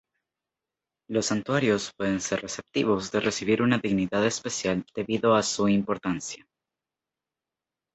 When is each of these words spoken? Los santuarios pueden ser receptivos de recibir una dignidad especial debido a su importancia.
Los 1.11 1.27
santuarios 1.27 1.91
pueden 1.95 2.21
ser 2.21 2.41
receptivos 2.41 3.11
de 3.11 3.19
recibir 3.19 3.61
una 3.61 3.77
dignidad 3.77 4.25
especial 4.25 4.83
debido 4.95 5.35
a 5.35 5.43
su 5.43 5.69
importancia. 5.69 6.43